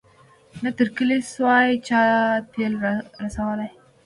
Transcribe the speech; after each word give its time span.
نه 0.63 0.69
تر 0.77 0.87
کلي 0.97 1.17
سوای 1.33 1.69
چا 1.87 2.01
تېل 2.53 2.73
را 2.83 2.93
رسولای 3.23 3.71